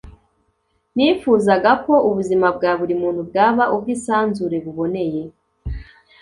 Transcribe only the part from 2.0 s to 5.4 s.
ubuzima bwa buri muntu bwaba ubwisanzure buboneye